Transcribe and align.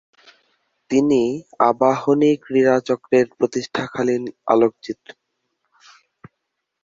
তিনি 0.91 1.21
আবাহনী 1.69 2.31
ক্রীড়া 2.37 2.75
চক্রের 2.87 3.25
প্রতিষ্ঠাকালীন 3.37 4.23
আলোকচিত্রী। 4.47 5.13